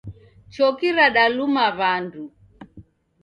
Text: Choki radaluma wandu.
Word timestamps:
Choki 0.53 0.89
radaluma 0.97 1.65
wandu. 1.79 2.23